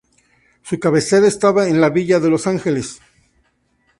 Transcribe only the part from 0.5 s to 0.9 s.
Su